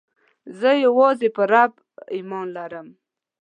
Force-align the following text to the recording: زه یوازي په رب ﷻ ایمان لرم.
زه 0.59 0.69
یوازي 0.85 1.29
په 1.35 1.43
رب 1.53 1.71
ﷻ 1.79 1.83
ایمان 2.15 2.47
لرم. 2.57 2.87